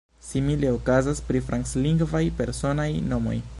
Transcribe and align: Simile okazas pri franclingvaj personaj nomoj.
Simile 0.27 0.71
okazas 0.77 1.21
pri 1.27 1.43
franclingvaj 1.51 2.25
personaj 2.43 2.91
nomoj. 3.15 3.41